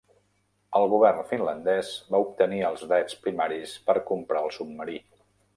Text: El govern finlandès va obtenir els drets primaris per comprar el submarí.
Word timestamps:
El 0.79 0.85
govern 0.93 1.27
finlandès 1.33 1.91
va 2.15 2.21
obtenir 2.25 2.63
els 2.71 2.87
drets 2.95 3.21
primaris 3.27 3.77
per 3.91 3.99
comprar 4.13 4.47
el 4.49 4.55
submarí. 4.61 4.99